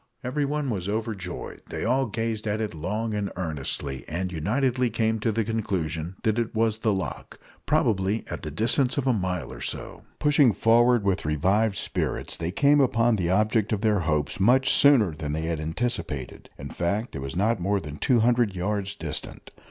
Everyone 0.23 0.71
was 0.71 0.89
overjoyed. 0.89 1.61
They 1.69 1.85
all 1.85 2.07
gazed 2.07 2.47
at 2.47 2.59
it 2.59 2.73
long 2.73 3.13
and 3.13 3.31
earnestly, 3.35 4.03
and 4.07 4.31
unitedly 4.31 4.89
came 4.89 5.19
to 5.19 5.31
the 5.31 5.43
conclusion 5.43 6.15
that 6.23 6.39
it 6.39 6.55
was 6.55 6.79
the 6.79 6.91
loch 6.91 7.39
probably 7.67 8.25
at 8.27 8.41
the 8.41 8.49
distance 8.49 8.97
of 8.97 9.05
a 9.05 9.13
mile 9.13 9.53
or 9.53 9.61
so. 9.61 10.01
Pushing 10.17 10.53
forward 10.53 11.03
with 11.03 11.23
revived 11.23 11.77
spirits, 11.77 12.35
they 12.35 12.51
came 12.51 12.81
upon 12.81 13.15
the 13.15 13.29
object 13.29 13.71
of 13.71 13.81
their 13.81 13.99
hopes 13.99 14.39
much 14.39 14.71
sooner 14.73 15.11
than 15.13 15.35
had 15.35 15.57
been 15.59 15.67
anticipated. 15.67 16.49
In 16.57 16.69
fact, 16.71 17.15
it 17.15 17.19
was 17.19 17.35
not 17.35 17.59
more 17.59 17.79
than 17.79 17.97
two 17.97 18.21
hundred 18.21 18.55
yards 18.55 18.95
distant. 18.95 19.51